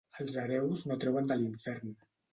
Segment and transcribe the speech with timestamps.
[0.23, 1.97] Els hereus no treuen de l'infern.